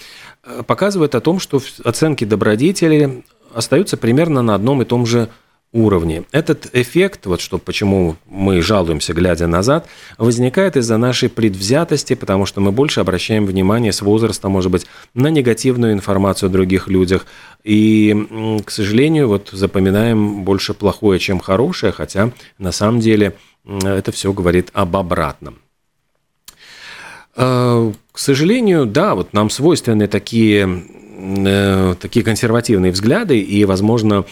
э, 0.42 0.62
показывают 0.66 1.14
о 1.14 1.20
том, 1.20 1.40
что 1.40 1.62
оценки 1.82 2.24
добродетели 2.24 3.24
остаются 3.54 3.96
примерно 3.96 4.42
на 4.42 4.54
одном 4.54 4.82
и 4.82 4.84
том 4.84 5.06
же 5.06 5.20
уровне 5.20 5.43
уровне. 5.74 6.22
Этот 6.30 6.70
эффект, 6.72 7.26
вот 7.26 7.40
что 7.40 7.58
почему 7.58 8.16
мы 8.26 8.62
жалуемся, 8.62 9.12
глядя 9.12 9.48
назад, 9.48 9.86
возникает 10.16 10.76
из-за 10.76 10.96
нашей 10.96 11.28
предвзятости, 11.28 12.14
потому 12.14 12.46
что 12.46 12.60
мы 12.60 12.72
больше 12.72 13.00
обращаем 13.00 13.44
внимание 13.44 13.92
с 13.92 14.00
возраста, 14.00 14.48
может 14.48 14.70
быть, 14.70 14.86
на 15.14 15.26
негативную 15.26 15.92
информацию 15.92 16.48
о 16.48 16.52
других 16.52 16.88
людях. 16.88 17.26
И, 17.64 18.62
к 18.64 18.70
сожалению, 18.70 19.28
вот 19.28 19.50
запоминаем 19.52 20.44
больше 20.44 20.74
плохое, 20.74 21.18
чем 21.18 21.40
хорошее, 21.40 21.92
хотя 21.92 22.30
на 22.58 22.70
самом 22.70 23.00
деле 23.00 23.34
это 23.66 24.12
все 24.12 24.32
говорит 24.32 24.70
об 24.74 24.96
обратном. 24.96 25.58
А, 27.36 27.92
к 28.12 28.18
сожалению, 28.18 28.86
да, 28.86 29.16
вот 29.16 29.32
нам 29.32 29.50
свойственны 29.50 30.06
такие 30.06 30.84
э, 31.16 31.94
такие 32.00 32.24
консервативные 32.24 32.92
взгляды, 32.92 33.40
и, 33.40 33.64
возможно, 33.64 34.24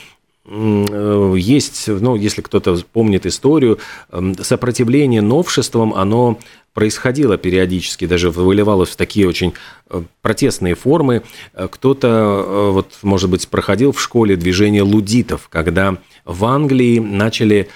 есть, 0.44 1.86
ну, 1.86 2.16
если 2.16 2.42
кто-то 2.42 2.76
помнит 2.92 3.26
историю, 3.26 3.78
эм, 4.10 4.34
сопротивление 4.34 5.22
новшествам, 5.22 5.94
оно 5.94 6.38
происходило 6.74 7.36
периодически, 7.38 8.06
даже 8.06 8.30
выливалось 8.30 8.90
в 8.90 8.96
такие 8.96 9.28
очень 9.28 9.54
э, 9.90 10.02
протестные 10.20 10.74
формы. 10.74 11.22
Э, 11.54 11.68
кто-то, 11.70 12.70
вот, 12.72 12.98
может 13.02 13.30
быть, 13.30 13.46
проходил 13.48 13.92
в 13.92 14.00
школе 14.00 14.36
движение 14.36 14.82
лудитов, 14.82 15.48
когда 15.48 15.98
в 16.24 16.44
Англии 16.44 16.98
начали 16.98 17.68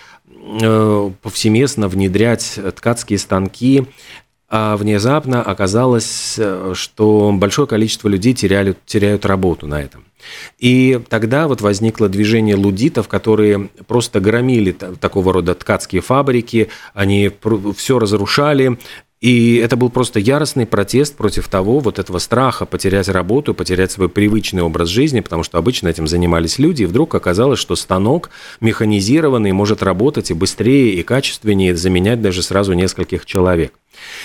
повсеместно 1.22 1.88
внедрять 1.88 2.60
ткацкие 2.76 3.18
станки, 3.18 3.84
а 4.48 4.76
внезапно 4.76 5.42
оказалось, 5.42 6.38
что 6.74 7.32
большое 7.34 7.66
количество 7.66 8.08
людей 8.08 8.32
теряли, 8.32 8.76
теряют 8.86 9.26
работу 9.26 9.66
на 9.66 9.82
этом. 9.82 10.04
И 10.58 11.00
тогда 11.08 11.46
вот 11.48 11.60
возникло 11.60 12.08
движение 12.08 12.56
лудитов, 12.56 13.08
которые 13.08 13.70
просто 13.86 14.20
громили 14.20 14.72
такого 14.72 15.32
рода 15.32 15.54
ткацкие 15.54 16.02
фабрики, 16.02 16.68
они 16.94 17.30
все 17.76 17.98
разрушали, 17.98 18.78
и 19.20 19.56
это 19.56 19.76
был 19.76 19.88
просто 19.88 20.20
яростный 20.20 20.66
протест 20.66 21.16
против 21.16 21.48
того, 21.48 21.78
вот 21.78 21.98
этого 21.98 22.18
страха 22.18 22.66
потерять 22.66 23.08
работу, 23.08 23.54
потерять 23.54 23.90
свой 23.90 24.08
привычный 24.10 24.62
образ 24.62 24.90
жизни, 24.90 25.20
потому 25.20 25.42
что 25.42 25.56
обычно 25.58 25.88
этим 25.88 26.06
занимались 26.06 26.58
люди, 26.58 26.82
и 26.82 26.86
вдруг 26.86 27.14
оказалось, 27.14 27.58
что 27.58 27.76
станок 27.76 28.30
механизированный 28.60 29.52
может 29.52 29.82
работать 29.82 30.30
и 30.30 30.34
быстрее, 30.34 30.94
и 30.94 31.02
качественнее, 31.02 31.74
заменять 31.74 32.20
даже 32.20 32.42
сразу 32.42 32.74
нескольких 32.74 33.24
человек. 33.24 33.72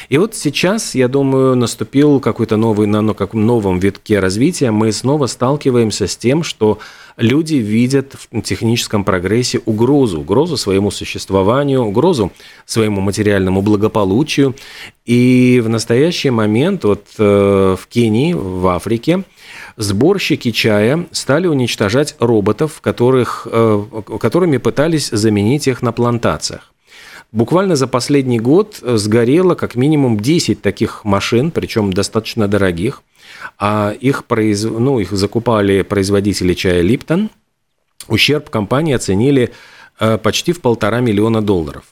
И 0.09 0.17
вот 0.17 0.35
сейчас, 0.35 0.95
я 0.95 1.07
думаю, 1.07 1.55
наступил 1.55 2.19
какой-то 2.19 2.57
новый, 2.57 2.87
на 2.87 3.01
ну, 3.01 3.13
как 3.13 3.33
новом 3.33 3.79
витке 3.79 4.19
развития, 4.19 4.71
мы 4.71 4.91
снова 4.91 5.27
сталкиваемся 5.27 6.07
с 6.07 6.17
тем, 6.17 6.43
что 6.43 6.79
люди 7.17 7.55
видят 7.55 8.15
в 8.15 8.41
техническом 8.41 9.03
прогрессе 9.03 9.61
угрозу, 9.65 10.21
угрозу 10.21 10.57
своему 10.57 10.91
существованию, 10.91 11.83
угрозу 11.83 12.31
своему 12.65 13.01
материальному 13.01 13.61
благополучию. 13.61 14.55
И 15.05 15.61
в 15.63 15.69
настоящий 15.69 16.29
момент 16.29 16.83
вот 16.83 17.05
э, 17.17 17.75
в 17.79 17.87
Кении, 17.87 18.33
в 18.33 18.67
Африке, 18.67 19.23
сборщики 19.77 20.51
чая 20.51 21.07
стали 21.11 21.47
уничтожать 21.47 22.15
роботов, 22.19 22.81
которых, 22.81 23.47
э, 23.49 23.83
которыми 24.19 24.57
пытались 24.57 25.09
заменить 25.09 25.67
их 25.67 25.81
на 25.81 25.91
плантациях. 25.91 26.71
Буквально 27.31 27.77
за 27.77 27.87
последний 27.87 28.39
год 28.39 28.79
э, 28.81 28.97
сгорело 28.97 29.55
как 29.55 29.75
минимум 29.75 30.19
10 30.19 30.61
таких 30.61 31.05
машин, 31.05 31.51
причем 31.51 31.93
достаточно 31.93 32.47
дорогих. 32.49 33.03
А 33.57 33.95
их, 34.01 34.25
произ... 34.25 34.63
ну, 34.63 34.99
их 34.99 35.11
закупали 35.13 35.81
производители 35.83 36.53
чая 36.53 36.81
Липтон. 36.81 37.29
Ущерб 38.09 38.49
компании 38.49 38.93
оценили 38.93 39.53
э, 39.99 40.17
почти 40.17 40.51
в 40.51 40.59
полтора 40.59 40.99
миллиона 40.99 41.41
долларов. 41.41 41.85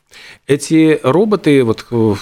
Эти 0.45 0.99
роботы, 1.03 1.63
вот 1.63 1.85
э, 1.89 2.15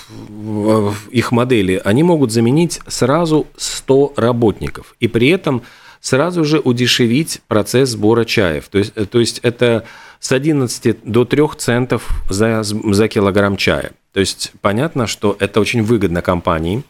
их 1.10 1.32
модели, 1.32 1.82
они 1.84 2.04
могут 2.04 2.32
заменить 2.32 2.82
сразу 2.86 3.48
100 3.58 4.14
работников. 4.16 4.96
И 5.00 5.08
при 5.08 5.30
этом 5.30 5.64
сразу 6.02 6.44
же 6.44 6.60
удешевить 6.60 7.42
процесс 7.48 7.90
сбора 7.90 8.26
чаев. 8.26 8.68
То 8.68 8.78
есть, 8.78 8.94
то 8.94 9.20
есть 9.20 9.40
это 9.42 9.86
с 10.20 10.32
11 10.32 10.98
до 11.04 11.26
3 11.26 11.44
центов 11.58 12.10
за, 12.30 12.64
за 12.64 13.08
килограмм 13.08 13.58
чая. 13.58 13.92
То 14.14 14.20
есть 14.20 14.52
понятно, 14.62 15.08
что 15.08 15.38
это 15.40 15.60
очень 15.60 15.84
выгодно 15.84 16.22
компании. 16.22 16.84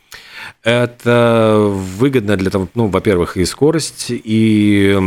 Это 0.63 1.59
выгодно 1.59 2.37
для 2.37 2.49
того, 2.49 2.69
ну, 2.73 2.87
во-первых, 2.87 3.35
и 3.35 3.43
скорость, 3.43 4.05
и 4.09 4.97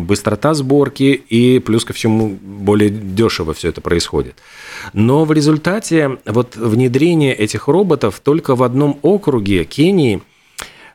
быстрота 0.00 0.54
сборки, 0.54 1.22
и 1.28 1.60
плюс 1.60 1.84
ко 1.84 1.92
всему 1.92 2.36
более 2.40 2.90
дешево 2.90 3.54
все 3.54 3.68
это 3.68 3.80
происходит. 3.80 4.38
Но 4.92 5.24
в 5.24 5.32
результате 5.32 6.18
вот 6.26 6.56
внедрение 6.56 7.34
этих 7.34 7.68
роботов 7.68 8.20
только 8.22 8.56
в 8.56 8.64
одном 8.64 8.98
округе 9.02 9.64
Кении 9.64 10.22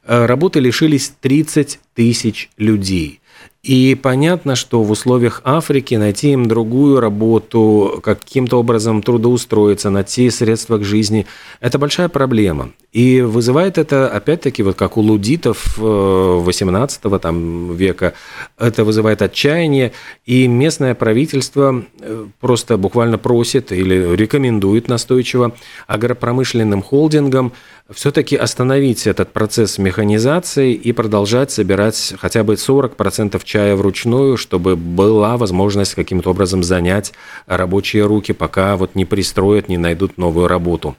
э, 0.03 0.25
работы 0.25 0.59
лишились 0.59 1.13
30 1.21 1.79
тысяч 1.95 2.49
людей– 2.57 3.21
и 3.67 3.95
понятно, 3.95 4.56
что 4.56 4.82
в 4.82 4.91
условиях 4.91 5.41
Африки 5.43 5.95
найти 5.95 6.32
им 6.32 6.45
другую 6.45 7.01
работу, 7.01 7.99
каким-то 8.01 8.60
образом 8.60 9.01
трудоустроиться, 9.01 9.89
найти 9.89 10.30
средства 10.30 10.77
к 10.77 10.86
жизни– 10.86 11.27
это 11.60 11.77
большая 11.77 12.08
проблема. 12.08 12.71
И 12.93 13.19
вызывает 13.19 13.77
это, 13.77 14.08
опять-таки, 14.08 14.63
вот 14.63 14.77
как 14.77 14.95
у 14.95 15.01
лудитов 15.01 15.77
18 15.77 17.01
э, 17.03 17.19
там, 17.19 17.75
века, 17.75 18.13
это 18.58 18.86
вызывает 18.86 19.21
отчаяние, 19.21 19.91
и 20.25 20.47
местное 20.47 20.95
правительство 20.95 21.84
э, 21.99 22.25
просто 22.39 22.77
буквально 22.77 23.17
просит 23.17 23.73
или 23.73 24.15
рекомендует 24.15 24.88
настойчиво 24.88 25.53
агропромышленным 25.88 26.82
холдингам 26.82 27.51
все-таки 27.89 28.36
остановить 28.36 29.08
этот 29.08 29.32
процесс 29.32 29.77
механизации 29.77 30.73
и 30.73 30.91
продолжать 30.91 31.51
собирать 31.51 32.15
хотя 32.19 32.43
бы 32.43 32.53
40% 32.56 33.41
чая 33.57 33.75
вручную, 33.75 34.37
чтобы 34.37 34.75
была 34.75 35.35
возможность 35.35 35.95
каким-то 35.95 36.29
образом 36.29 36.61
занять 36.61 37.13
рабочие 37.47 38.05
руки, 38.05 38.31
пока 38.31 38.77
вот 38.77 38.93
не 38.93 39.03
пристроят, 39.03 39.67
не 39.67 39.77
найдут 39.77 40.19
новую 40.19 40.47
работу. 40.47 40.95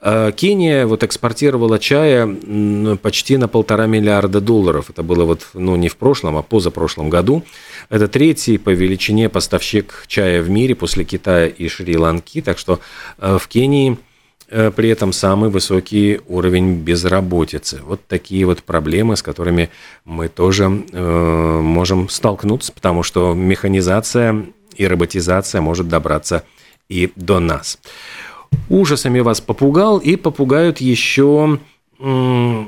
Э, 0.00 0.32
Кения 0.34 0.86
вот 0.86 1.04
экспортировала 1.04 1.78
чая 1.78 2.26
почти 2.96 3.36
на 3.36 3.46
полтора 3.46 3.86
миллиарда 3.86 4.40
долларов. 4.40 4.88
Это 4.88 5.02
было 5.02 5.26
вот, 5.26 5.48
ну, 5.52 5.76
не 5.76 5.88
в 5.88 5.96
прошлом, 5.96 6.38
а 6.38 6.42
позапрошлом 6.42 7.10
году. 7.10 7.42
Это 7.90 8.08
третий 8.08 8.56
по 8.56 8.70
величине 8.70 9.28
поставщик 9.28 10.04
чая 10.06 10.40
в 10.40 10.48
мире 10.48 10.74
после 10.74 11.04
Китая 11.04 11.46
и 11.46 11.68
Шри-Ланки. 11.68 12.40
Так 12.40 12.56
что 12.56 12.80
э, 13.18 13.36
в 13.38 13.48
Кении 13.48 13.98
при 14.76 14.90
этом 14.90 15.12
самый 15.12 15.48
высокий 15.48 16.20
уровень 16.28 16.74
безработицы. 16.74 17.80
Вот 17.84 18.06
такие 18.06 18.44
вот 18.44 18.62
проблемы, 18.62 19.16
с 19.16 19.22
которыми 19.22 19.70
мы 20.04 20.28
тоже 20.28 20.84
э, 20.92 21.60
можем 21.62 22.08
столкнуться, 22.10 22.72
потому 22.72 23.02
что 23.02 23.32
механизация 23.32 24.46
и 24.76 24.86
роботизация 24.86 25.60
может 25.60 25.88
добраться 25.88 26.44
и 26.88 27.10
до 27.16 27.40
нас. 27.40 27.78
Ужасами 28.68 29.20
вас 29.20 29.40
попугал 29.40 29.98
и 29.98 30.16
попугают 30.16 30.80
еще 30.80 31.58
э, 31.98 32.64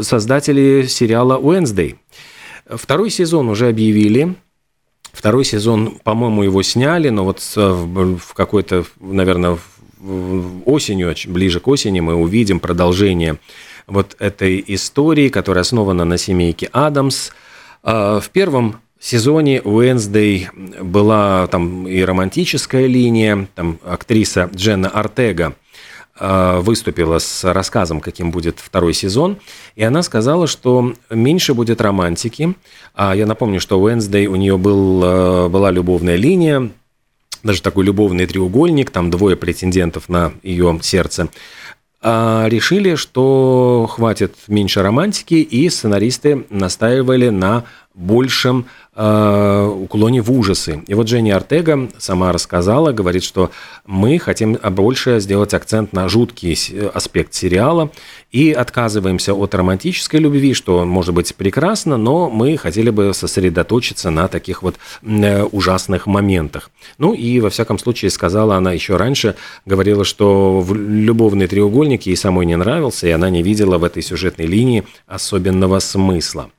создатели 0.00 0.86
сериала 0.86 1.38
Wednesday. 1.38 1.96
Второй 2.68 3.10
сезон 3.10 3.48
уже 3.48 3.68
объявили. 3.68 4.34
Второй 5.12 5.44
сезон, 5.44 5.98
по-моему, 6.04 6.42
его 6.44 6.62
сняли, 6.62 7.08
но 7.08 7.24
вот 7.24 7.40
в 7.54 8.34
какой-то, 8.34 8.84
наверное, 9.00 9.58
осенью, 10.64 11.14
ближе 11.26 11.60
к 11.60 11.68
осени 11.68 12.00
мы 12.00 12.14
увидим 12.14 12.60
продолжение 12.60 13.38
вот 13.86 14.16
этой 14.18 14.62
истории, 14.66 15.28
которая 15.28 15.62
основана 15.62 16.04
на 16.04 16.16
семейке 16.16 16.68
Адамс. 16.72 17.30
А, 17.82 18.20
в 18.20 18.30
первом 18.30 18.80
сезоне 19.00 19.62
Уэнсдей 19.62 20.48
была 20.80 21.46
там 21.48 21.88
и 21.88 22.00
романтическая 22.02 22.86
линия, 22.86 23.48
там 23.54 23.78
актриса 23.84 24.50
Дженна 24.54 24.90
Артега 24.90 25.54
э, 26.18 26.60
выступила 26.60 27.18
с 27.18 27.50
рассказом, 27.50 28.00
каким 28.00 28.30
будет 28.30 28.60
второй 28.60 28.92
сезон, 28.92 29.38
и 29.74 29.82
она 29.82 30.02
сказала, 30.02 30.46
что 30.46 30.92
меньше 31.08 31.54
будет 31.54 31.80
романтики. 31.80 32.54
А 32.94 33.16
я 33.16 33.26
напомню, 33.26 33.58
что 33.58 33.80
Уэнсдей 33.80 34.26
у 34.26 34.36
нее 34.36 34.58
был, 34.58 35.02
э, 35.02 35.48
была 35.48 35.70
любовная 35.70 36.16
линия, 36.16 36.70
даже 37.42 37.62
такой 37.62 37.84
любовный 37.84 38.26
треугольник, 38.26 38.90
там 38.90 39.10
двое 39.10 39.36
претендентов 39.36 40.08
на 40.08 40.32
ее 40.42 40.78
сердце. 40.82 41.28
А 42.02 42.46
решили, 42.48 42.94
что 42.94 43.86
хватит 43.90 44.34
меньше 44.48 44.82
романтики, 44.82 45.34
и 45.34 45.68
сценаристы 45.68 46.46
настаивали 46.48 47.28
на 47.28 47.64
большем 47.94 48.66
уклоне 49.00 50.20
в 50.20 50.30
ужасы. 50.30 50.82
И 50.86 50.94
вот 50.94 51.08
Женя 51.08 51.36
Артега 51.36 51.88
сама 51.98 52.32
рассказала, 52.32 52.92
говорит, 52.92 53.24
что 53.24 53.50
мы 53.86 54.18
хотим 54.18 54.58
больше 54.62 55.20
сделать 55.20 55.54
акцент 55.54 55.92
на 55.92 56.08
жуткий 56.08 56.56
аспект 56.92 57.32
сериала 57.32 57.90
и 58.30 58.52
отказываемся 58.52 59.34
от 59.34 59.54
романтической 59.54 60.20
любви, 60.20 60.54
что 60.54 60.84
может 60.84 61.14
быть 61.14 61.34
прекрасно, 61.34 61.96
но 61.96 62.30
мы 62.30 62.56
хотели 62.56 62.90
бы 62.90 63.12
сосредоточиться 63.14 64.10
на 64.10 64.28
таких 64.28 64.62
вот 64.62 64.76
э, 65.02 65.42
ужасных 65.44 66.06
моментах. 66.06 66.70
Ну 66.98 67.12
и 67.14 67.40
во 67.40 67.50
всяком 67.50 67.78
случае 67.78 68.10
сказала 68.10 68.56
она 68.56 68.72
еще 68.72 68.96
раньше, 68.96 69.34
говорила, 69.66 70.04
что 70.04 70.64
любовный 70.70 71.46
треугольник 71.46 72.02
ей 72.02 72.16
самой 72.16 72.46
не 72.46 72.56
нравился, 72.56 73.06
и 73.06 73.10
она 73.10 73.30
не 73.30 73.42
видела 73.42 73.78
в 73.78 73.84
этой 73.84 74.02
сюжетной 74.02 74.46
линии 74.46 74.84
особенного 75.06 75.78
смысла. 75.78 76.50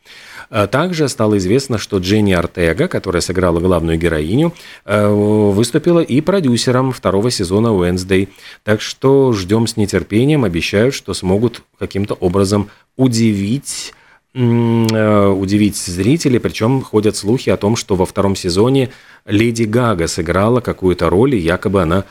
А 0.52 0.68
также 0.68 1.08
стало 1.08 1.38
известно, 1.38 1.78
что 1.78 2.00
Дженни 2.00 2.34
Артега, 2.34 2.90
которая 2.90 3.22
сыграла 3.22 3.62
главную 3.62 3.98
героиню, 3.98 4.54
э, 4.84 5.08
выступила 5.08 6.02
и 6.02 6.20
продюсером 6.20 6.92
второго 6.92 7.32
сезона 7.32 7.74
Уэнсдей. 7.74 8.28
Так 8.64 8.82
что 8.82 9.32
ждем 9.32 9.66
с 9.66 9.78
нетерпением, 9.78 10.44
обещают, 10.44 10.94
что 10.94 11.14
смогут 11.14 11.62
каким-то 11.80 12.16
образом 12.16 12.70
удивить 12.98 13.94
э, 14.34 15.28
удивить 15.28 15.78
зрителей, 15.78 16.40
причем 16.40 16.82
ходят 16.82 17.16
слухи 17.16 17.50
о 17.50 17.56
том, 17.56 17.78
что 17.78 17.96
во 17.96 18.06
втором 18.06 18.36
сезоне 18.36 18.90
Леди 19.26 19.64
Гага 19.64 20.08
сыграла 20.08 20.60
какую-то 20.60 21.10
роль, 21.10 21.36
и 21.36 21.40
якобы 21.40 21.82
она 21.82 22.04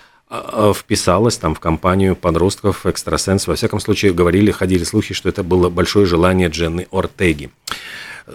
вписалась 0.74 1.36
там 1.36 1.56
в 1.56 1.60
компанию 1.60 2.14
подростков 2.14 2.86
экстрасенс. 2.86 3.48
Во 3.48 3.56
всяком 3.56 3.80
случае, 3.80 4.12
говорили, 4.12 4.52
ходили 4.52 4.84
слухи, 4.84 5.12
что 5.12 5.28
это 5.28 5.42
было 5.42 5.68
большое 5.70 6.06
желание 6.06 6.48
Дженны 6.48 6.86
Ортеги. 6.92 7.50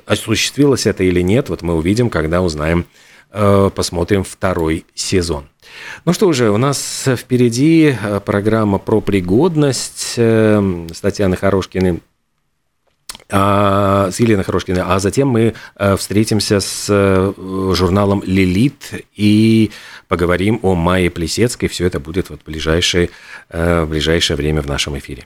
Осуществилось 0.05 0.85
это 0.85 1.03
или 1.03 1.21
нет, 1.21 1.49
вот 1.49 1.61
мы 1.61 1.75
увидим, 1.75 2.09
когда 2.09 2.41
узнаем, 2.41 2.85
э, 3.31 3.69
посмотрим 3.73 4.23
второй 4.23 4.85
сезон. 4.93 5.45
Ну 6.05 6.13
что 6.13 6.31
же, 6.33 6.51
у 6.51 6.57
нас 6.57 7.05
впереди 7.05 7.95
э, 7.99 8.19
программа 8.19 8.77
про 8.77 9.01
пригодность 9.01 10.13
э, 10.17 10.87
с 10.93 11.01
Татьяной 11.01 11.37
Хорошкиной 11.37 12.01
а, 13.27 14.11
с 14.11 14.19
Еленой 14.19 14.43
Хорошкиной, 14.43 14.83
а 14.85 14.99
затем 14.99 15.29
мы 15.29 15.55
встретимся 15.97 16.59
с 16.59 17.33
журналом 17.35 18.21
«Лилит» 18.23 19.05
и 19.15 19.71
поговорим 20.07 20.59
о 20.61 20.75
Майе 20.75 21.09
Плесецкой. 21.09 21.67
Все 21.67 21.87
это 21.87 21.99
будет 21.99 22.29
вот 22.29 22.41
в 22.41 22.45
ближайшее, 22.45 23.09
в 23.49 23.85
ближайшее 23.87 24.37
время 24.37 24.61
в 24.61 24.67
нашем 24.67 24.95
эфире. 24.99 25.25